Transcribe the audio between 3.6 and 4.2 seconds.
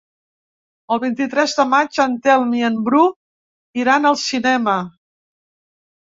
iran al